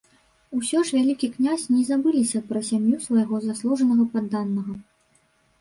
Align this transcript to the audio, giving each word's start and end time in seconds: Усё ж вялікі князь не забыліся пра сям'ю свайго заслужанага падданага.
Усё 0.59 0.79
ж 0.89 0.93
вялікі 0.97 1.27
князь 1.35 1.65
не 1.75 1.81
забыліся 1.89 2.41
пра 2.49 2.63
сям'ю 2.71 2.97
свайго 3.05 3.43
заслужанага 3.47 4.09
падданага. 4.15 4.73